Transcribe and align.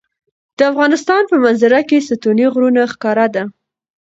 د 0.57 0.59
افغانستان 0.71 1.21
په 1.31 1.35
منظره 1.43 1.79
کې 1.89 2.05
ستوني 2.09 2.45
غرونه 2.53 2.81
ښکاره 2.93 3.27
ده. 3.35 3.43